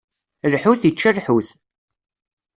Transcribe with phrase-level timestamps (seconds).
[0.53, 1.47] Lḥut ičča lḥut.